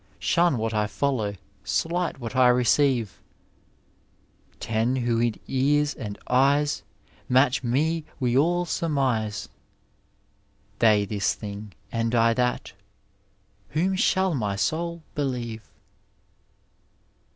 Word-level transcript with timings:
Shun 0.17 0.57
what 0.57 0.73
I 0.73 0.87
follow, 0.87 1.35
slight 1.63 2.19
what 2.19 2.35
I 2.35 2.49
reoeive; 2.49 3.19
Ten, 4.59 4.95
who 4.95 5.19
in 5.19 5.35
ears 5.47 5.93
and 5.93 6.17
eyes 6.27 6.81
Matoh 7.29 7.63
me: 7.67 8.05
we 8.19 8.35
all 8.35 8.65
surmise. 8.65 9.47
They 10.79 11.05
this 11.05 11.35
thing, 11.35 11.73
and 11.91 12.15
I 12.15 12.33
that: 12.33 12.73
whom 13.69 13.95
shall 13.95 14.33
my 14.33 14.55
soul 14.55 15.03
believe? 15.13 15.69